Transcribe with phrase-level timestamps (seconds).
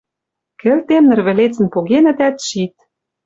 [0.61, 2.75] Кӹлтем ныр вӹлецӹн погенӹтӓт, шит.